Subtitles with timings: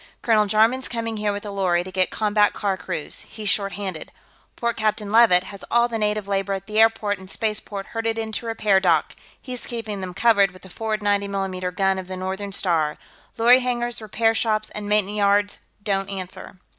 [0.23, 4.11] Colonel Jarman's coming here with a lorry to get combat car crews; he's short handed.
[4.55, 8.47] Port Captain Leavitt has all the native labor at the airport and spaceport herded into
[8.47, 12.17] a repair dock; he's keeping them covered with the forward 90 mm gun of the
[12.17, 12.97] Northern Star.
[13.37, 16.57] Lorry hangars, repair shops and maintenance yards don't answer."